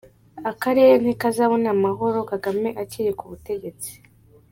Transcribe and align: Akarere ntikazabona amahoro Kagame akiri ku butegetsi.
Akarere 0.51 0.93
ntikazabona 1.01 1.67
amahoro 1.75 2.17
Kagame 2.31 2.69
akiri 2.81 3.11
ku 3.19 3.25
butegetsi. 3.31 3.91